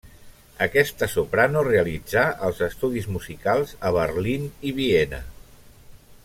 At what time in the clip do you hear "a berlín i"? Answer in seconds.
3.91-4.75